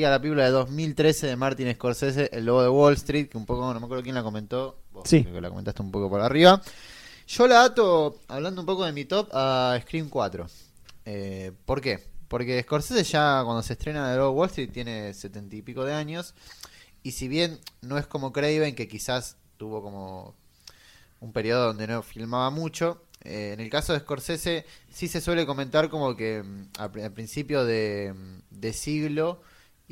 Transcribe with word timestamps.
la 0.00 0.18
película 0.18 0.44
de 0.44 0.50
2013 0.52 1.26
de 1.26 1.36
Martin 1.36 1.70
Scorsese, 1.74 2.30
El 2.32 2.46
Lobo 2.46 2.62
de 2.62 2.68
Wall 2.70 2.94
Street, 2.94 3.28
que 3.28 3.36
un 3.36 3.44
poco, 3.44 3.72
no 3.74 3.78
me 3.78 3.84
acuerdo 3.84 4.02
quién 4.02 4.14
la 4.14 4.22
comentó, 4.22 4.78
vos 4.90 5.06
Sí. 5.06 5.22
creo 5.22 5.34
que 5.34 5.40
la 5.42 5.50
comentaste 5.50 5.82
un 5.82 5.90
poco 5.90 6.08
por 6.08 6.22
arriba. 6.22 6.62
Yo 7.28 7.46
la 7.46 7.64
ato, 7.64 8.18
hablando 8.28 8.62
un 8.62 8.66
poco 8.66 8.86
de 8.86 8.92
mi 8.92 9.04
top, 9.04 9.28
a 9.34 9.78
Scream 9.82 10.08
4. 10.08 10.46
Eh, 11.04 11.52
¿Por 11.66 11.82
qué? 11.82 12.02
Porque 12.28 12.62
Scorsese 12.62 13.04
ya 13.04 13.42
cuando 13.44 13.62
se 13.62 13.74
estrena 13.74 14.10
El 14.12 14.18
Lobo 14.18 14.30
de 14.32 14.38
Wall 14.38 14.48
Street 14.48 14.70
tiene 14.72 15.12
setenta 15.12 15.56
y 15.56 15.60
pico 15.60 15.84
de 15.84 15.92
años, 15.92 16.34
y 17.02 17.10
si 17.10 17.28
bien 17.28 17.58
no 17.82 17.98
es 17.98 18.06
como 18.06 18.32
Craven, 18.32 18.74
que 18.74 18.88
quizás 18.88 19.36
tuvo 19.58 19.82
como 19.82 20.34
un 21.20 21.32
periodo 21.34 21.66
donde 21.66 21.86
no 21.86 22.02
filmaba 22.02 22.48
mucho. 22.48 23.02
Eh, 23.24 23.50
en 23.52 23.60
el 23.60 23.68
caso 23.68 23.92
de 23.92 24.00
Scorsese, 24.00 24.64
sí 24.90 25.06
se 25.06 25.20
suele 25.20 25.44
comentar 25.44 25.90
como 25.90 26.16
que 26.16 26.42
mm, 26.42 26.68
al, 26.78 26.90
pri- 26.90 27.02
al 27.02 27.12
principio 27.12 27.66
de, 27.66 28.14
mm, 28.16 28.58
de 28.58 28.72
siglo 28.72 29.42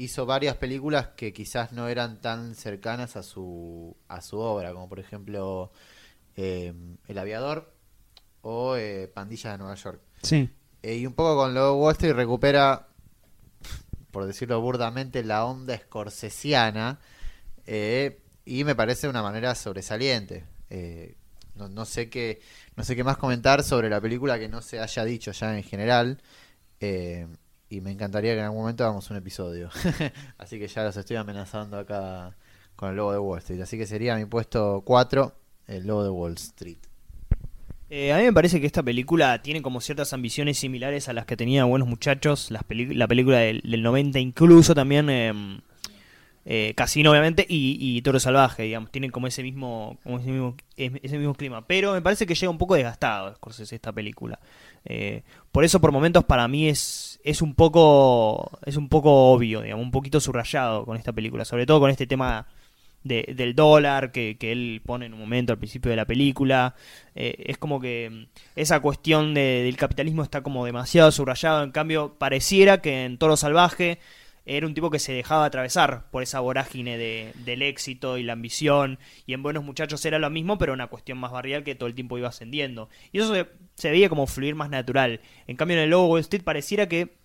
hizo 0.01 0.25
varias 0.25 0.57
películas 0.57 1.09
que 1.17 1.32
quizás 1.32 1.73
no 1.73 1.89
eran 1.89 2.21
tan 2.21 2.54
cercanas 2.54 3.17
a 3.17 3.22
su, 3.22 3.96
a 4.09 4.23
su 4.23 4.39
obra, 4.39 4.73
como 4.73 4.89
por 4.89 4.99
ejemplo 4.99 5.71
eh, 6.36 6.73
El 7.07 7.18
Aviador 7.18 7.73
o 8.43 8.76
eh, 8.76 9.11
Pandillas 9.13 9.53
de 9.53 9.59
Nueva 9.59 9.75
York. 9.75 10.00
Sí. 10.23 10.49
Eh, 10.82 10.96
y 10.96 11.07
un 11.07 11.13
poco 11.13 11.36
con 11.36 11.53
lo 11.53 11.76
Wall 11.76 11.93
Street 11.93 12.14
recupera, 12.14 12.89
por 14.11 14.25
decirlo 14.25 14.61
burdamente, 14.61 15.23
la 15.23 15.45
onda 15.45 15.76
scorsesiana. 15.76 16.98
eh, 17.67 18.23
y 18.46 18.64
me 18.64 18.75
parece 18.75 19.07
una 19.07 19.23
manera 19.23 19.54
sobresaliente. 19.54 20.45
No, 21.54 21.68
no 21.68 21.85
sé 21.85 22.09
qué, 22.09 22.40
no 22.75 22.85
sé 22.85 22.96
qué 22.96 23.04
más 23.04 23.18
comentar 23.18 23.62
sobre 23.62 23.90
la 23.90 24.01
película 24.01 24.39
que 24.39 24.48
no 24.48 24.62
se 24.62 24.81
haya 24.81 25.04
dicho 25.04 25.31
ya 25.32 25.57
en 25.57 25.62
general. 25.62 26.23
Y 27.71 27.81
me 27.81 27.93
encantaría 27.93 28.35
que 28.35 28.41
en 28.41 28.47
algún 28.47 28.63
momento 28.63 28.85
hagamos 28.85 29.09
un 29.11 29.17
episodio. 29.17 29.71
Así 30.39 30.59
que 30.59 30.67
ya 30.67 30.83
los 30.83 30.97
estoy 30.97 31.17
amenazando 31.17 31.79
acá 31.79 32.37
con 32.75 32.91
el 32.91 32.97
logo 32.97 33.12
de 33.12 33.19
Wall 33.19 33.39
Street. 33.39 33.61
Así 33.61 33.79
que 33.79 33.87
sería 33.87 34.17
mi 34.17 34.25
puesto 34.25 34.83
4, 34.85 35.33
el 35.69 35.87
logo 35.87 36.03
de 36.03 36.11
Wall 36.11 36.35
Street. 36.35 36.79
Eh, 37.89 38.12
a 38.12 38.19
mí 38.19 38.25
me 38.25 38.33
parece 38.33 38.61
que 38.61 38.67
esta 38.67 38.83
película 38.83 39.41
tiene 39.43 39.62
como 39.62 39.81
ciertas 39.81 40.12
ambiciones 40.12 40.59
similares 40.59 41.09
a 41.09 41.12
las 41.12 41.27
que 41.27 41.37
tenía 41.37 41.65
Buenos 41.65 41.89
Muchachos, 41.89 42.51
las 42.51 42.65
la 42.69 43.09
película 43.09 43.39
del, 43.39 43.62
del 43.65 43.83
90, 43.83 44.19
incluso 44.19 44.75
también 44.75 45.09
eh, 45.09 45.33
eh, 46.53 46.75
Casino, 46.75 47.12
obviamente, 47.12 47.47
y, 47.48 47.77
y 47.79 48.03
Toro 48.03 48.19
Salvaje, 48.19 48.65
digamos, 48.65 48.91
tienen 48.91 49.12
como 49.12 49.29
ese 49.29 49.45
mismo, 49.45 49.98
como 50.03 50.19
ese 50.19 50.31
mismo, 50.31 50.56
ese 50.77 51.17
mismo 51.17 51.34
clima. 51.34 51.65
Pero 51.69 51.93
me 51.93 52.03
parece 52.03 52.27
que 52.27 52.34
llega 52.34 52.51
un 52.51 52.59
poco 52.59 52.75
desgastado 52.75 53.33
Scorsese 53.37 53.77
esta 53.77 53.93
película. 53.93 54.41
Eh, 54.84 55.23
por 55.53 55.62
eso, 55.65 55.81
por 55.81 55.93
momentos, 55.93 56.25
para 56.25 56.48
mí 56.48 56.69
es, 56.69 57.21
es 57.23 57.41
un 57.41 57.55
poco 57.55 58.59
es 58.67 58.77
un 58.77 58.89
poco 58.89 59.31
obvio, 59.33 59.62
digamos, 59.62 59.84
un 59.84 59.93
poquito 59.93 60.19
subrayado 60.19 60.84
con 60.84 60.97
esta 60.97 61.12
película, 61.12 61.45
sobre 61.45 61.67
todo 61.67 61.78
con 61.78 61.91
este 61.91 62.09
tema 62.09 62.48
de- 63.05 63.33
del 63.37 63.55
dólar 63.55 64.11
que, 64.11 64.37
que 64.39 64.51
él 64.53 64.83
pone 64.84 65.06
en 65.06 65.15
un 65.15 65.21
momento 65.21 65.53
al 65.53 65.59
principio 65.59 65.91
de 65.91 65.97
la 65.97 66.05
película. 66.05 66.75
Eh, 67.15 67.45
es 67.47 67.59
como 67.59 67.81
que 67.81 68.11
mm, 68.11 68.41
esa 68.56 68.81
cuestión 68.81 69.34
de- 69.34 69.62
del 69.62 69.77
capitalismo 69.77 70.23
está 70.25 70.43
como 70.43 70.65
demasiado 70.65 71.12
subrayado. 71.12 71.62
En 71.62 71.71
cambio, 71.71 72.17
pareciera 72.19 72.81
que 72.83 73.05
en 73.05 73.19
Toro 73.19 73.37
Salvaje 73.37 73.98
era 74.56 74.67
un 74.67 74.75
tipo 74.75 74.91
que 74.91 74.98
se 74.98 75.12
dejaba 75.12 75.45
atravesar 75.45 76.11
por 76.11 76.23
esa 76.23 76.41
vorágine 76.41 76.98
de- 76.98 77.33
del 77.45 77.62
éxito 77.62 78.19
y 78.19 78.25
la 78.25 78.33
ambición. 78.33 78.98
Y 79.27 79.33
en 79.34 79.43
Buenos 79.43 79.62
Muchachos 79.62 80.05
era 80.05 80.19
lo 80.19 80.29
mismo, 80.29 80.59
pero 80.59 80.73
una 80.73 80.89
cuestión 80.89 81.19
más 81.19 81.31
barrial 81.31 81.62
que 81.62 81.77
todo 81.77 81.89
el 81.89 81.95
tiempo 81.95 82.19
iba 82.19 82.29
ascendiendo. 82.29 82.89
Y 83.12 83.21
eso 83.21 83.33
se, 83.77 83.91
veía 83.91 84.09
como 84.09 84.27
fluir 84.27 84.56
más 84.56 84.69
natural. 84.69 85.21
En 85.47 85.56
cambio, 85.56 85.77
en 85.77 85.84
el 85.84 85.91
Lobo 85.91 86.09
Wall 86.09 86.21
Street 86.21 86.43
pareciera 86.43 86.89
que 86.89 87.17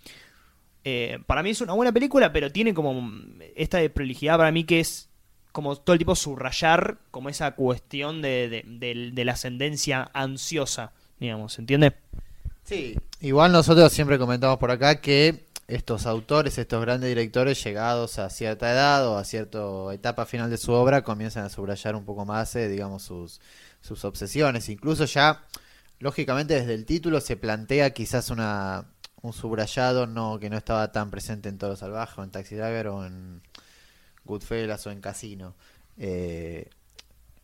eh, 0.83 1.19
para 1.25 1.41
mí 1.41 1.49
es 1.49 1.61
una 1.61 1.73
buena 1.73 1.91
película, 1.91 2.31
pero 2.31 2.51
tiene 2.51 2.73
como 2.75 3.11
esta 3.55 3.79
de 3.79 3.89
prolijidad 3.89 4.37
para 4.37 4.51
mí 4.51 4.63
que 4.63 4.79
es 4.79 5.09
como 5.51 5.75
todo 5.77 5.93
el 5.93 5.99
tipo 5.99 6.15
subrayar 6.15 6.97
como 7.11 7.29
esa 7.29 7.51
cuestión 7.55 8.21
de, 8.21 8.63
de, 8.67 9.25
la 9.25 9.31
ascendencia 9.31 10.11
ansiosa, 10.13 10.91
digamos, 11.19 11.53
¿se 11.53 11.61
entiende? 11.61 11.93
Sí, 12.65 12.97
igual 13.21 13.51
nosotros 13.53 13.91
siempre 13.93 14.19
comentamos 14.19 14.57
por 14.57 14.69
acá 14.69 14.99
que 14.99 15.44
estos 15.67 16.05
autores, 16.05 16.57
estos 16.57 16.81
grandes 16.81 17.09
directores 17.09 17.63
llegados 17.63 18.19
a 18.19 18.29
cierta 18.29 18.71
edad 18.71 19.07
o 19.07 19.17
a 19.17 19.23
cierta 19.23 19.59
etapa 19.93 20.25
final 20.25 20.49
de 20.49 20.57
su 20.57 20.71
obra 20.71 21.03
comienzan 21.03 21.45
a 21.45 21.49
subrayar 21.49 21.95
un 21.95 22.05
poco 22.05 22.25
más, 22.25 22.55
eh, 22.55 22.67
digamos, 22.67 23.03
sus, 23.03 23.41
sus 23.81 24.05
obsesiones. 24.05 24.69
Incluso 24.69 25.05
ya, 25.05 25.43
lógicamente 25.99 26.53
desde 26.55 26.75
el 26.75 26.85
título 26.85 27.19
se 27.19 27.35
plantea 27.35 27.91
quizás 27.91 28.29
una, 28.29 28.85
un 29.21 29.33
subrayado 29.33 30.05
no 30.07 30.39
que 30.39 30.49
no 30.49 30.57
estaba 30.57 30.91
tan 30.91 31.09
presente 31.09 31.49
en 31.49 31.57
Toro 31.57 31.75
Salvaje 31.75 32.21
o 32.21 32.23
en 32.23 32.31
Taxi 32.31 32.55
Driver 32.55 32.87
o 32.89 33.05
en 33.05 33.41
Goodfellas 34.23 34.85
o 34.85 34.91
en 34.91 35.01
Casino. 35.01 35.55
Eh, 35.97 36.69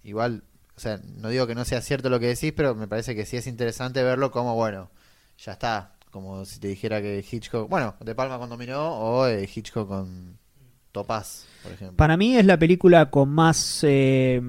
igual, 0.04 0.44
o 0.76 0.80
sea, 0.80 1.00
no 1.04 1.30
digo 1.30 1.48
que 1.48 1.56
no 1.56 1.66
sea 1.66 1.81
cierto 1.81 2.10
lo 2.10 2.20
que 2.20 2.28
decís, 2.28 2.54
pero 2.56 2.76
me 2.76 2.88
parece 2.88 3.16
que 3.16 3.26
sí 3.26 3.38
es 3.38 3.48
interesante 3.48 4.04
verlo 4.04 4.31
como, 4.31 4.56
bueno, 4.56 4.92
ya 5.38 5.54
está. 5.54 5.94
Como 6.12 6.44
si 6.46 6.60
te 6.60 6.68
dijera 6.68 7.02
que 7.02 7.26
Hitchcock, 7.30 7.70
bueno, 7.70 7.96
De 8.02 8.14
Palma 8.14 8.38
con 8.38 8.50
Dominó 8.50 8.96
o 9.00 9.28
eh, 9.28 9.50
Hitchcock 9.54 9.88
con 9.88 10.38
Topaz, 10.92 11.46
por 11.64 11.72
ejemplo. 11.72 11.98
Para 11.98 12.18
mí 12.18 12.36
es 12.36 12.46
la 12.46 12.60
película 12.60 13.10
con 13.10 13.30
más 13.30 13.80
eh, 13.84 14.42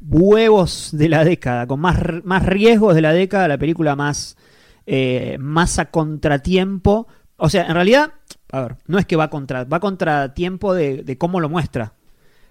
huevos 0.00 0.90
de 0.92 1.08
la 1.08 1.24
década, 1.24 1.66
con 1.66 1.78
más, 1.80 1.96
más 2.24 2.44
riesgos 2.44 2.96
de 2.96 3.00
la 3.00 3.12
década, 3.12 3.46
la 3.46 3.58
película 3.58 3.94
más, 3.94 4.36
eh, 4.86 5.36
más 5.38 5.78
a 5.78 5.86
contratiempo. 5.86 7.06
O 7.36 7.48
sea, 7.48 7.66
en 7.66 7.74
realidad, 7.74 8.14
a 8.50 8.60
ver, 8.60 8.76
no 8.86 8.98
es 8.98 9.06
que 9.06 9.14
va 9.14 9.30
contra, 9.30 9.64
va 9.64 9.78
contratiempo 9.78 10.74
de 10.74 11.16
cómo 11.16 11.38
lo 11.38 11.48
muestra. 11.48 11.94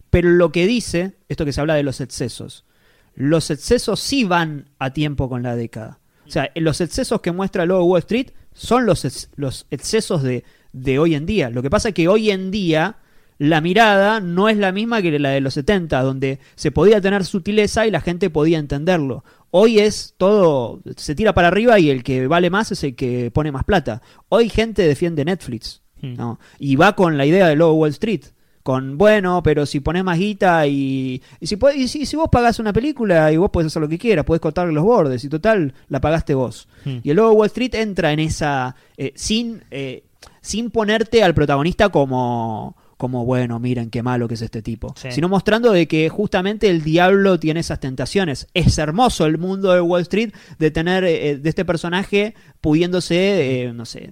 Pero 0.09 0.29
lo 0.29 0.51
que 0.51 0.67
dice, 0.67 1.17
esto 1.27 1.45
que 1.45 1.51
se 1.53 1.59
habla 1.59 1.75
de 1.75 1.83
los 1.83 1.99
excesos, 1.99 2.65
los 3.13 3.51
excesos 3.51 3.99
sí 3.99 4.23
van 4.23 4.69
a 4.79 4.91
tiempo 4.91 5.27
con 5.27 5.43
la 5.43 5.55
década. 5.55 5.99
O 6.27 6.31
sea, 6.31 6.51
los 6.55 6.81
excesos 6.81 7.21
que 7.21 7.31
muestra 7.31 7.65
luego 7.65 7.83
Wall 7.85 7.99
Street 7.99 8.31
son 8.53 8.85
los, 8.85 9.05
ex- 9.05 9.29
los 9.35 9.65
excesos 9.71 10.23
de, 10.23 10.43
de 10.73 10.99
hoy 10.99 11.15
en 11.15 11.25
día. 11.25 11.49
Lo 11.49 11.61
que 11.61 11.69
pasa 11.69 11.89
es 11.89 11.93
que 11.95 12.07
hoy 12.07 12.31
en 12.31 12.51
día 12.51 12.97
la 13.39 13.61
mirada 13.61 14.19
no 14.19 14.49
es 14.49 14.57
la 14.57 14.71
misma 14.71 15.01
que 15.01 15.19
la 15.19 15.29
de 15.29 15.41
los 15.41 15.53
70, 15.53 16.01
donde 16.01 16.39
se 16.55 16.71
podía 16.71 16.99
tener 16.99 17.23
sutileza 17.23 17.85
y 17.85 17.91
la 17.91 18.01
gente 18.01 18.29
podía 18.29 18.57
entenderlo. 18.57 19.23
Hoy 19.51 19.79
es 19.79 20.15
todo, 20.17 20.81
se 20.97 21.15
tira 21.15 21.33
para 21.33 21.47
arriba 21.47 21.79
y 21.79 21.89
el 21.89 22.03
que 22.03 22.27
vale 22.27 22.49
más 22.49 22.71
es 22.71 22.83
el 22.83 22.95
que 22.95 23.31
pone 23.31 23.51
más 23.51 23.63
plata. 23.63 24.01
Hoy 24.29 24.49
gente 24.49 24.81
defiende 24.87 25.23
Netflix, 25.25 25.81
Hmm. 25.99 26.13
¿no? 26.15 26.39
Y 26.59 26.75
va 26.75 26.95
con 26.95 27.17
la 27.17 27.25
idea 27.25 27.47
de 27.47 27.55
Lobo 27.55 27.73
Wall 27.73 27.89
Street. 27.89 28.21
Con, 28.67 28.97
bueno, 28.97 29.41
pero 29.43 29.65
si 29.65 29.79
pones 29.79 30.03
más 30.03 30.19
guita 30.19 30.67
y, 30.67 31.21
y 31.39 31.47
si, 31.47 31.57
y 31.77 31.87
si, 31.87 32.05
si 32.05 32.17
vos 32.17 32.27
pagás 32.29 32.59
una 32.59 32.73
película 32.73 33.31
y 33.31 33.37
vos 33.37 33.49
podés 33.49 33.67
hacer 33.67 33.81
lo 33.81 33.87
que 33.87 33.97
quieras, 33.97 34.25
podés 34.25 34.41
cortarle 34.41 34.73
los 34.73 34.83
bordes 34.83 35.23
y 35.23 35.29
total, 35.29 35.73
la 35.87 36.01
pagaste 36.01 36.33
vos. 36.33 36.67
Hmm. 36.83 36.97
Y 37.01 37.09
el 37.11 37.17
Wall 37.17 37.45
Street 37.45 37.73
entra 37.75 38.11
en 38.11 38.19
esa, 38.19 38.75
eh, 38.97 39.13
sin, 39.15 39.63
eh, 39.71 40.03
sin 40.41 40.69
ponerte 40.69 41.23
al 41.23 41.33
protagonista 41.33 41.87
como, 41.87 42.75
como, 42.97 43.23
bueno, 43.25 43.57
miren 43.59 43.89
qué 43.89 44.03
malo 44.03 44.27
que 44.27 44.33
es 44.33 44.41
este 44.41 44.61
tipo, 44.61 44.93
Sí. 44.97 45.11
sino 45.11 45.29
mostrando 45.29 45.71
de 45.71 45.87
que 45.87 46.09
justamente 46.09 46.67
el 46.69 46.83
diablo 46.83 47.39
tiene 47.39 47.61
esas 47.61 47.79
tentaciones. 47.79 48.47
Es 48.53 48.77
hermoso 48.79 49.27
el 49.27 49.37
mundo 49.37 49.71
de 49.71 49.79
Wall 49.79 50.01
Street 50.01 50.31
de 50.59 50.71
tener, 50.71 51.05
eh, 51.05 51.37
de 51.37 51.47
este 51.49 51.63
personaje 51.63 52.33
pudiéndose, 52.59 53.63
eh, 53.65 53.71
no 53.71 53.85
sé, 53.85 54.11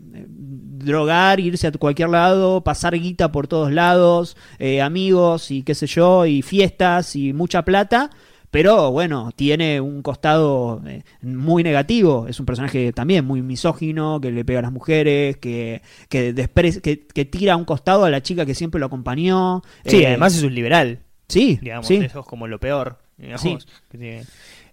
drogar, 0.85 1.40
irse 1.40 1.68
a 1.68 1.72
cualquier 1.72 2.09
lado, 2.09 2.62
pasar 2.63 2.97
guita 2.97 3.31
por 3.31 3.47
todos 3.47 3.72
lados, 3.72 4.38
eh, 4.59 4.81
amigos 4.81 5.51
y 5.51 5.63
qué 5.63 5.75
sé 5.75 5.88
yo, 5.88 6.25
y 6.25 6.41
fiestas 6.41 7.16
y 7.16 7.34
mucha 7.34 7.63
plata. 7.66 8.09
Pero 8.51 8.90
bueno, 8.91 9.31
tiene 9.35 9.81
un 9.81 10.01
costado 10.01 10.81
eh, 10.88 11.03
muy 11.22 11.62
negativo. 11.62 12.25
Es 12.29 12.40
un 12.40 12.46
personaje 12.46 12.94
también 12.94 13.25
muy 13.25 13.41
misógino, 13.41 14.22
que 14.22 14.31
le 14.31 14.46
pega 14.46 14.59
a 14.59 14.62
las 14.62 14.72
mujeres, 14.72 15.35
que, 15.38 15.81
que, 16.07 16.34
que, 16.81 17.06
que 17.06 17.25
tira 17.25 17.53
a 17.53 17.57
un 17.57 17.66
costado 17.66 18.06
a 18.06 18.09
la 18.09 18.22
chica 18.23 18.46
que 18.46 18.56
siempre 18.56 18.79
lo 18.79 18.85
acompañó. 18.85 19.61
Sí, 19.85 19.97
Eh, 20.03 20.08
además 20.08 20.38
es 20.38 20.43
un 20.43 20.55
liberal, 20.55 20.99
sí, 21.28 21.59
digamos, 21.61 21.88
sí. 21.88 21.96
eso 21.96 22.22
es 22.22 22.26
como 22.26 22.47
lo 22.47 22.58
peor, 22.59 22.99
digamos, 23.17 23.41
Sí. 23.41 23.58
que 23.91 23.97
tiene. 23.97 24.23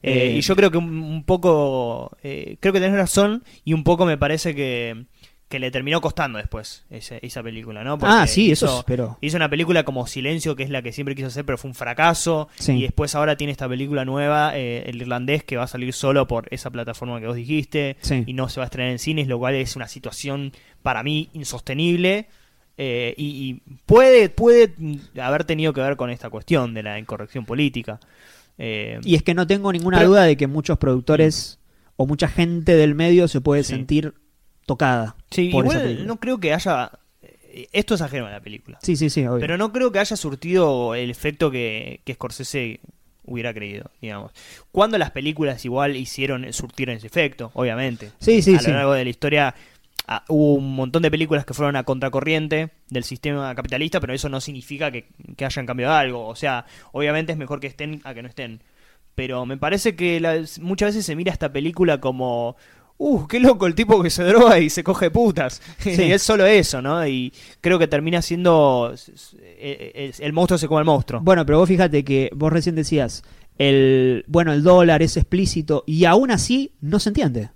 Eh, 0.04 0.34
y 0.36 0.40
yo 0.42 0.54
creo 0.54 0.70
que 0.70 0.78
un, 0.78 1.02
un 1.02 1.24
poco, 1.24 2.16
creo 2.22 2.72
que 2.72 2.80
tenés 2.80 2.92
razón 2.92 3.42
y 3.64 3.72
un 3.72 3.82
poco 3.84 4.04
me 4.06 4.16
parece 4.18 4.54
que, 4.54 5.06
que 5.52 5.58
le 5.60 5.70
terminó 5.70 6.00
costando 6.00 6.38
después 6.38 6.84
esa 6.90 7.42
película, 7.42 7.84
¿no? 7.84 7.98
Porque 7.98 8.14
Ah, 8.14 8.26
sí, 8.26 8.50
eso 8.50 8.66
hizo- 8.66 8.84
pero... 8.86 9.18
Hizo 9.20 9.36
una 9.36 9.48
película 9.50 9.84
como 9.84 10.06
Silencio, 10.06 10.56
que 10.56 10.62
es 10.62 10.70
la 10.70 10.80
que 10.82 10.92
siempre 10.92 11.14
quiso 11.14 11.28
hacer, 11.28 11.44
pero 11.44 11.58
fue 11.58 11.68
un 11.68 11.74
fracaso. 11.74 12.48
Sí. 12.54 12.72
Y 12.72 12.82
después 12.82 13.14
ahora 13.14 13.36
tiene 13.36 13.50
esta 13.52 13.68
película 13.68 14.04
nueva, 14.04 14.56
eh, 14.56 14.84
El 14.86 15.00
Irlandés, 15.02 15.44
que 15.44 15.56
va 15.58 15.64
a 15.64 15.66
salir 15.66 15.92
solo 15.92 16.26
por 16.26 16.48
esa 16.50 16.70
plataforma 16.70 17.20
que 17.20 17.26
vos 17.26 17.36
dijiste. 17.36 17.96
Sí. 18.00 18.24
Y 18.26 18.32
no 18.32 18.48
se 18.48 18.60
va 18.60 18.64
a 18.64 18.66
estrenar 18.66 18.90
en 18.92 18.98
cines, 18.98 19.28
lo 19.28 19.38
cual 19.38 19.54
es 19.54 19.76
una 19.76 19.88
situación 19.88 20.52
para 20.82 21.02
mí 21.02 21.28
insostenible. 21.34 22.28
eh, 22.78 23.12
y, 23.18 23.26
y 23.66 23.76
puede, 23.84 24.30
puede 24.30 24.72
mm, 24.78 25.18
haber 25.20 25.44
tenido 25.44 25.74
que 25.74 25.82
ver 25.82 25.96
con 25.96 26.08
esta 26.08 26.30
cuestión 26.30 26.72
de 26.72 26.82
la 26.82 26.98
incorrección 26.98 27.44
política. 27.44 28.00
Eh, 28.56 28.98
Y 29.04 29.14
es 29.14 29.22
que 29.22 29.34
no 29.34 29.46
tengo 29.46 29.70
ninguna 29.72 29.98
Pero- 29.98 30.08
duda 30.10 30.22
de 30.24 30.36
que 30.38 30.46
muchos 30.46 30.78
productores 30.78 31.58
o 31.96 32.06
mucha 32.06 32.28
gente 32.28 32.74
del 32.74 32.94
medio 32.94 33.28
se 33.28 33.42
puede 33.42 33.62
Sí. 33.64 33.74
sentir 33.74 34.14
tocada 34.66 35.16
Sí, 35.30 35.48
por 35.50 35.64
esa 35.66 35.74
igual 35.74 35.82
película. 35.86 36.06
no 36.06 36.16
creo 36.20 36.38
que 36.38 36.52
haya 36.54 36.92
eh, 37.22 37.68
esto 37.72 37.94
es 37.94 38.00
ajeno 38.02 38.26
a 38.26 38.30
la 38.30 38.40
película. 38.40 38.78
Sí, 38.82 38.96
sí, 38.96 39.10
sí, 39.10 39.26
obvio. 39.26 39.40
Pero 39.40 39.56
no 39.58 39.72
creo 39.72 39.92
que 39.92 39.98
haya 39.98 40.16
surtido 40.16 40.94
el 40.94 41.10
efecto 41.10 41.50
que, 41.50 42.00
que 42.04 42.14
Scorsese 42.14 42.80
hubiera 43.24 43.52
creído, 43.54 43.90
digamos. 44.00 44.32
Cuando 44.72 44.98
las 44.98 45.10
películas 45.12 45.64
igual 45.64 45.96
hicieron 45.96 46.52
surtir 46.52 46.90
ese 46.90 47.06
efecto, 47.06 47.50
obviamente. 47.54 48.10
Sí, 48.18 48.42
sí, 48.42 48.54
a 48.54 48.58
sí. 48.58 48.70
lo 48.70 48.76
largo 48.76 48.92
de 48.94 49.04
la 49.04 49.10
historia 49.10 49.54
ah, 50.08 50.24
hubo 50.28 50.54
un 50.54 50.74
montón 50.74 51.02
de 51.02 51.10
películas 51.10 51.44
que 51.44 51.54
fueron 51.54 51.76
a 51.76 51.84
contracorriente 51.84 52.70
del 52.88 53.04
sistema 53.04 53.54
capitalista, 53.54 54.00
pero 54.00 54.12
eso 54.12 54.28
no 54.28 54.40
significa 54.40 54.90
que, 54.90 55.06
que 55.36 55.44
hayan 55.44 55.66
cambiado 55.66 55.94
algo. 55.94 56.26
O 56.26 56.34
sea, 56.34 56.66
obviamente 56.92 57.32
es 57.32 57.38
mejor 57.38 57.60
que 57.60 57.68
estén 57.68 58.00
a 58.04 58.12
que 58.14 58.22
no 58.22 58.28
estén. 58.28 58.60
Pero 59.14 59.44
me 59.46 59.56
parece 59.58 59.94
que 59.94 60.18
las- 60.20 60.58
muchas 60.58 60.88
veces 60.88 61.04
se 61.06 61.14
mira 61.16 61.32
esta 61.32 61.52
película 61.52 62.00
como... 62.00 62.56
Uh, 63.04 63.26
qué 63.26 63.40
loco 63.40 63.66
el 63.66 63.74
tipo 63.74 64.00
que 64.02 64.10
se 64.10 64.22
droga 64.22 64.58
y 64.60 64.70
se 64.70 64.84
coge 64.84 65.10
putas. 65.10 65.60
Sí. 65.80 65.90
es 66.12 66.22
solo 66.22 66.46
eso, 66.46 66.80
¿no? 66.80 67.04
Y 67.06 67.32
creo 67.60 67.78
que 67.78 67.88
termina 67.88 68.22
siendo... 68.22 68.90
s- 68.94 69.12
s- 69.12 69.36
eh, 69.40 70.12
El 70.20 70.32
monstruo 70.32 70.56
se 70.58 70.68
come 70.68 70.78
al 70.80 70.84
monstruo. 70.84 71.20
Bueno, 71.20 71.44
pero 71.44 71.58
vos 71.58 71.68
fíjate 71.68 72.04
que 72.04 72.30
vos 72.34 72.52
recién 72.52 72.74
decías, 72.76 73.24
el 73.58 74.24
bueno, 74.28 74.52
el 74.52 74.62
dólar 74.62 75.02
es 75.02 75.16
explícito 75.16 75.84
y 75.86 76.04
aún 76.04 76.30
así 76.30 76.72
no 76.80 77.00
se 77.00 77.10
entiende. 77.10 77.50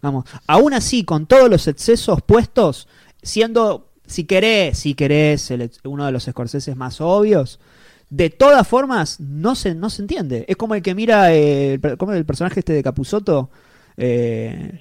Vamos, 0.00 0.24
aún 0.46 0.72
así 0.74 1.04
con 1.04 1.26
todos 1.26 1.50
los 1.50 1.66
excesos 1.68 2.22
puestos, 2.22 2.88
siendo 3.22 3.90
si 4.06 4.24
querés, 4.24 4.78
si 4.78 4.94
querés 4.94 5.50
el 5.50 5.70
uno 5.84 6.06
de 6.06 6.12
los 6.12 6.24
Scorseses 6.24 6.76
más 6.76 7.00
obvios, 7.00 7.60
de 8.08 8.30
todas 8.30 8.66
formas 8.66 9.20
no 9.20 9.54
se 9.54 9.74
no 9.74 9.90
se 9.90 10.00
entiende. 10.02 10.44
Es 10.48 10.56
como 10.56 10.74
el 10.74 10.82
que 10.82 10.94
mira 10.94 11.34
eh, 11.34 11.74
el, 11.74 11.96
como 11.98 12.12
el 12.14 12.24
personaje 12.24 12.60
este 12.60 12.72
de 12.72 12.82
Capuzoto 12.82 13.50
eh, 13.98 14.78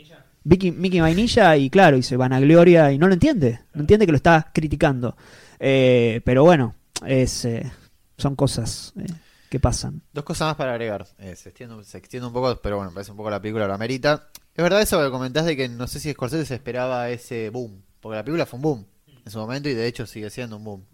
Vicky, 0.48 0.72
Mickey 0.72 1.02
Vainilla 1.02 1.58
y 1.58 1.70
claro, 1.70 1.98
y 1.98 2.04
se 2.04 2.16
vanagloria 2.16 2.94
y 2.94 2.98
no 2.98 3.08
lo 3.08 3.14
entiende, 3.14 3.60
no 3.74 3.82
entiende 3.82 4.06
que 4.06 4.14
lo 4.14 4.16
está 4.16 4.50
criticando. 4.54 5.18
Eh, 5.60 6.22
pero 6.24 6.44
bueno, 6.44 6.76
es, 7.06 7.44
eh, 7.44 7.70
son 8.18 8.38
cosas 8.38 8.94
eh, 8.98 9.08
que 9.50 9.60
pasan. 9.60 10.02
Dos 10.14 10.24
cosas 10.24 10.48
más 10.48 10.56
para 10.56 10.72
agregar. 10.72 11.06
Se, 11.18 11.50
extiende, 11.50 11.84
se 11.84 11.98
extiende 11.98 12.28
un 12.28 12.34
poco, 12.34 12.56
pero 12.62 12.78
bueno, 12.78 12.94
parece 12.94 13.12
un 13.12 13.18
poco 13.18 13.30
la 13.30 13.42
película 13.42 13.68
lo 13.68 13.74
amerita. 13.74 14.30
Es 14.56 14.64
verdad 14.64 14.82
eso 14.82 15.04
que 15.04 15.12
comentás 15.12 15.46
de 15.46 15.58
que 15.58 15.68
no 15.68 15.86
sé 15.86 16.00
si 16.00 16.14
Scorsese 16.14 16.46
se 16.46 16.56
esperaba 16.56 17.10
ese 17.10 17.50
boom. 17.50 17.84
Porque 18.00 18.16
la 18.16 18.24
película 18.24 18.46
fue 18.46 18.58
un 18.58 18.64
boom 18.64 18.86
en 19.26 19.32
su 19.32 19.40
momento 19.40 19.68
y 19.68 19.74
de 19.74 19.86
hecho 19.86 20.06
sigue 20.06 20.30
siendo 20.30 20.56
un 20.56 20.64
boom. 20.64 20.86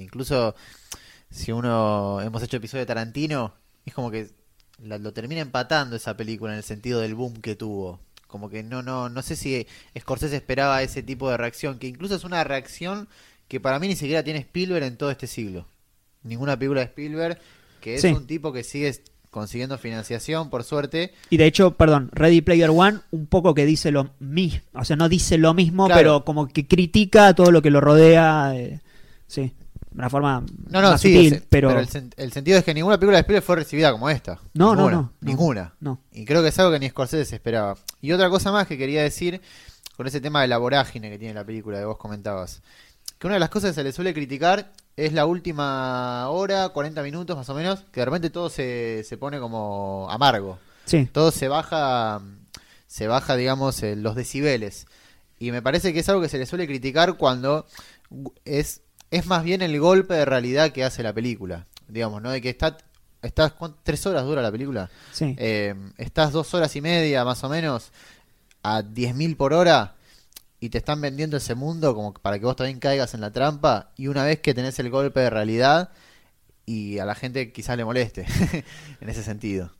Incluso 0.00 0.56
si 1.30 1.52
uno 1.52 2.20
hemos 2.20 2.42
hecho 2.42 2.56
episodio 2.56 2.80
de 2.80 2.86
Tarantino, 2.86 3.54
es 3.84 3.94
como 3.94 4.10
que 4.10 4.30
la- 4.82 4.98
lo 4.98 5.12
termina 5.12 5.40
empatando 5.40 5.96
esa 5.96 6.16
película 6.16 6.52
en 6.52 6.58
el 6.58 6.64
sentido 6.64 7.00
del 7.00 7.14
boom 7.14 7.34
que 7.40 7.56
tuvo. 7.56 8.00
Como 8.26 8.50
que 8.50 8.62
no, 8.62 8.82
no, 8.82 9.08
no 9.08 9.22
sé 9.22 9.36
si 9.36 9.66
Scorsese 9.98 10.36
esperaba 10.36 10.82
ese 10.82 11.02
tipo 11.02 11.30
de 11.30 11.36
reacción, 11.38 11.78
que 11.78 11.86
incluso 11.86 12.14
es 12.14 12.24
una 12.24 12.44
reacción 12.44 13.08
que 13.48 13.58
para 13.60 13.78
mí 13.78 13.88
ni 13.88 13.96
siquiera 13.96 14.22
tiene 14.22 14.40
Spielberg 14.40 14.84
en 14.84 14.96
todo 14.98 15.10
este 15.10 15.26
siglo. 15.26 15.66
Ninguna 16.22 16.58
película 16.58 16.80
de 16.80 16.86
Spielberg, 16.86 17.38
que 17.80 17.94
es 17.94 18.02
Sí. 18.02 18.08
un 18.08 18.26
tipo 18.26 18.52
que 18.52 18.64
sigue 18.64 18.94
consiguiendo 19.30 19.78
financiación, 19.78 20.50
por 20.50 20.64
suerte. 20.64 21.12
Y 21.30 21.36
de 21.38 21.46
hecho, 21.46 21.70
perdón, 21.76 22.10
Ready 22.12 22.40
Player 22.42 22.70
One 22.70 23.00
un 23.10 23.26
poco 23.26 23.54
que 23.54 23.64
dice 23.66 23.90
lo 23.90 24.10
mismo, 24.18 24.60
o 24.74 24.84
sea, 24.84 24.96
no 24.96 25.08
dice 25.08 25.38
lo 25.38 25.54
mismo, 25.54 25.86
Claro. 25.86 25.98
pero 26.00 26.24
como 26.24 26.48
que 26.48 26.66
critica 26.66 27.34
todo 27.34 27.50
lo 27.50 27.62
que 27.62 27.70
lo 27.70 27.80
rodea, 27.80 28.52
eh, 28.56 28.80
sí, 29.26 29.52
una 29.94 30.10
forma 30.10 30.44
No, 30.68 30.82
no, 30.82 30.90
más 30.92 31.00
sí, 31.00 31.14
sutil, 31.14 31.34
el, 31.34 31.42
pero, 31.48 31.70
el, 31.78 31.88
sen- 31.88 32.12
el 32.16 32.32
sentido 32.32 32.58
es 32.58 32.64
que 32.64 32.74
ninguna 32.74 32.98
película 32.98 33.16
de 33.18 33.20
Spielberg 33.22 33.44
fue 33.44 33.56
recibida 33.56 33.90
como 33.92 34.08
esta. 34.10 34.38
No, 34.54 34.74
no, 34.74 34.82
ninguna, 34.82 34.90
no, 34.96 35.02
no. 35.02 35.12
Ninguna. 35.20 35.74
no. 35.80 36.00
Y 36.12 36.24
creo 36.24 36.42
que 36.42 36.48
es 36.48 36.58
algo 36.58 36.72
que 36.72 36.78
ni 36.80 36.88
Scorsese 36.90 37.24
se 37.24 37.34
esperaba. 37.36 37.76
Y 38.00 38.12
otra 38.12 38.28
cosa 38.30 38.52
más 38.52 38.66
que 38.66 38.76
quería 38.78 39.02
decir 39.02 39.40
con 39.96 40.06
ese 40.06 40.20
tema 40.20 40.42
de 40.42 40.48
la 40.48 40.58
vorágine 40.58 41.10
que 41.10 41.18
tiene 41.18 41.34
la 41.34 41.44
película 41.44 41.78
que 41.78 41.84
vos 41.84 41.98
comentabas. 41.98 42.62
Que 43.18 43.26
una 43.26 43.34
de 43.34 43.40
las 43.40 43.48
cosas 43.50 43.70
que 43.70 43.74
se 43.74 43.84
le 43.84 43.92
suele 43.92 44.14
criticar 44.14 44.72
es 44.96 45.12
la 45.12 45.26
última 45.26 46.28
hora, 46.28 46.68
40 46.68 47.02
minutos 47.02 47.36
más 47.36 47.48
o 47.48 47.54
menos, 47.54 47.80
que 47.92 48.00
de 48.00 48.04
repente 48.04 48.30
todo 48.30 48.48
se, 48.50 49.02
se 49.04 49.16
pone 49.16 49.40
como 49.40 50.06
amargo. 50.10 50.58
Sí, 50.84 51.06
Todo 51.12 51.30
se 51.32 51.48
baja, 51.48 52.20
se 52.86 53.06
baja, 53.08 53.36
digamos, 53.36 53.82
los 53.82 54.14
decibeles. 54.14 54.86
Y 55.38 55.50
me 55.52 55.62
parece 55.62 55.92
que 55.92 56.00
es 56.00 56.08
algo 56.08 56.20
que 56.22 56.28
se 56.28 56.38
le 56.38 56.46
suele 56.46 56.66
criticar 56.66 57.16
cuando 57.16 57.66
es, 58.44 58.80
es 59.10 59.26
más 59.26 59.44
bien 59.44 59.62
el 59.62 59.78
golpe 59.80 60.14
de 60.14 60.24
realidad 60.24 60.70
que 60.72 60.84
hace 60.84 61.02
la 61.02 61.12
película. 61.12 61.66
Digamos, 61.88 62.20
¿no? 62.22 62.30
De 62.30 62.40
que 62.42 62.50
está, 62.50 62.76
estás, 63.22 63.52
¿cuánto- 63.52 63.78
¿tres 63.82 64.04
horas 64.06 64.24
dura 64.24 64.42
la 64.42 64.52
película? 64.52 64.90
sí. 65.12 65.34
Eh, 65.38 65.74
estás 65.96 66.32
dos 66.32 66.52
horas 66.54 66.74
y 66.76 66.80
media 66.80 67.24
más 67.24 67.42
o 67.44 67.48
menos 67.48 67.90
a 68.62 68.82
10.000 68.82 69.36
por 69.36 69.52
hora 69.54 69.94
y 70.60 70.68
te 70.70 70.78
están 70.78 71.00
vendiendo 71.00 71.36
ese 71.36 71.54
mundo 71.54 71.94
como 71.94 72.12
para 72.12 72.38
que 72.38 72.44
vos 72.44 72.56
también 72.56 72.80
caigas 72.80 73.14
en 73.14 73.20
la 73.20 73.30
trampa 73.32 73.92
y 73.96 74.08
una 74.08 74.24
vez 74.24 74.40
que 74.40 74.52
tenés 74.54 74.78
el 74.80 74.90
golpe 74.90 75.20
de 75.20 75.30
realidad 75.30 75.90
y 76.66 76.98
a 76.98 77.04
la 77.06 77.14
gente 77.14 77.52
quizás 77.52 77.76
le 77.76 77.84
moleste 77.84 78.26
en 79.00 79.08
ese 79.08 79.22
sentido. 79.22 79.72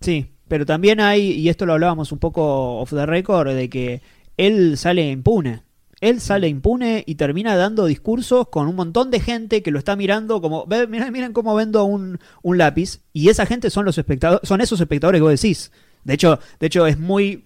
Sí, 0.00 0.32
pero 0.48 0.66
también 0.66 1.00
hay, 1.00 1.30
y 1.30 1.48
esto 1.48 1.64
lo 1.64 1.72
hablábamos 1.72 2.12
un 2.12 2.18
poco 2.18 2.80
off 2.80 2.90
the 2.90 3.06
record, 3.06 3.48
de 3.54 3.70
que 3.70 4.02
él 4.36 4.76
sale 4.76 5.08
impune. 5.10 5.62
Él 6.08 6.20
sale 6.20 6.48
impune 6.48 7.02
y 7.06 7.14
termina 7.16 7.56
dando 7.56 7.86
discursos 7.86 8.48
con 8.48 8.68
un 8.68 8.76
montón 8.76 9.10
de 9.10 9.20
gente 9.20 9.62
que 9.62 9.70
lo 9.70 9.78
está 9.78 9.96
mirando 9.96 10.40
como, 10.40 10.66
"Ve, 10.66 10.86
miren, 10.86 11.12
miren 11.12 11.32
cómo 11.32 11.54
vendo 11.54 11.84
un, 11.84 12.18
un 12.42 12.58
lápiz. 12.58 13.00
Y 13.12 13.28
esa 13.28 13.46
gente 13.46 13.70
son 13.70 13.84
los 13.84 13.96
espectadores, 13.98 14.48
son 14.48 14.60
esos 14.60 14.80
espectadores 14.80 15.18
que 15.18 15.22
vos 15.22 15.40
decís. 15.40 15.72
De 16.04 16.14
hecho, 16.14 16.38
de 16.60 16.66
hecho 16.66 16.86
es 16.86 16.98
muy 16.98 17.44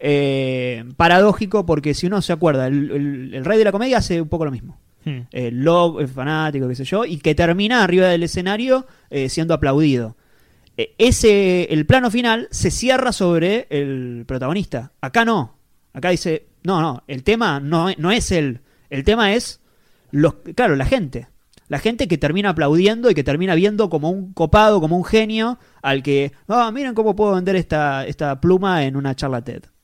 eh, 0.00 0.84
paradójico 0.96 1.66
porque 1.66 1.92
si 1.94 2.06
uno 2.06 2.22
se 2.22 2.32
acuerda, 2.32 2.66
el, 2.68 2.90
el- 2.90 3.34
el 3.34 3.44
rey 3.44 3.58
de 3.58 3.64
la 3.64 3.72
comedia 3.72 3.98
hace 3.98 4.20
un 4.20 4.28
poco 4.28 4.44
lo 4.44 4.50
mismo. 4.50 4.78
Hmm. 5.04 5.22
Eh, 5.32 5.50
Love, 5.52 6.02
es 6.04 6.10
fanático, 6.10 6.68
qué 6.68 6.74
sé 6.74 6.84
yo, 6.84 7.04
y 7.04 7.18
que 7.18 7.34
termina 7.34 7.82
arriba 7.82 8.06
del 8.08 8.22
escenario 8.22 8.86
eh, 9.10 9.28
siendo 9.28 9.54
aplaudido. 9.54 10.16
Eh, 10.76 10.94
ese, 10.98 11.64
el 11.72 11.84
plano 11.86 12.10
final 12.10 12.46
se 12.50 12.70
cierra 12.70 13.12
sobre 13.12 13.66
el 13.70 14.24
protagonista. 14.26 14.92
Acá 15.00 15.24
no. 15.24 15.57
Acá 15.98 16.10
dice, 16.10 16.46
no, 16.62 16.80
no, 16.80 17.02
el 17.08 17.24
tema 17.24 17.58
no, 17.58 17.88
no 17.98 18.12
es 18.12 18.30
él. 18.30 18.60
El 18.88 19.02
tema 19.02 19.34
es, 19.34 19.60
los, 20.12 20.34
claro, 20.54 20.76
la 20.76 20.84
gente. 20.84 21.26
La 21.66 21.80
gente 21.80 22.06
que 22.06 22.16
termina 22.16 22.50
aplaudiendo 22.50 23.10
y 23.10 23.14
que 23.14 23.24
termina 23.24 23.56
viendo 23.56 23.90
como 23.90 24.08
un 24.08 24.32
copado, 24.32 24.80
como 24.80 24.96
un 24.96 25.04
genio, 25.04 25.58
al 25.82 26.04
que, 26.04 26.30
ah, 26.46 26.70
miren 26.72 26.94
cómo 26.94 27.16
puedo 27.16 27.34
vender 27.34 27.56
esta, 27.56 28.06
esta 28.06 28.40
pluma 28.40 28.84
en 28.84 28.94
una 28.94 29.16
charla 29.16 29.42
TED. 29.42 29.64